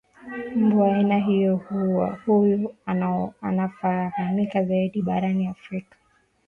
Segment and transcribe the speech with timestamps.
[0.55, 2.73] mbu wa aina hiyohuyu
[3.41, 5.97] anafahamika zaidi barani afrika